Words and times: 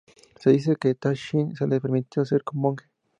Se 0.39 0.49
dice 0.49 0.77
que 0.77 0.89
a 0.89 0.93
Taksin 0.95 1.55
se 1.55 1.67
le 1.67 1.79
permitió 1.79 2.25
ser 2.25 2.41
monje. 2.53 2.85